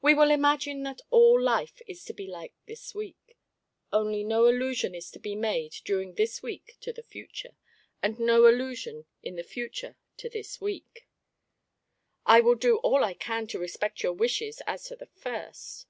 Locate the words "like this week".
2.26-3.36